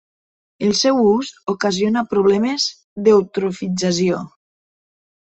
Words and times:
El 0.67 0.71
seu 0.77 0.95
ús 1.09 1.27
ocasiona 1.51 2.03
problemes 2.13 2.65
d'eutrofització. 3.09 4.23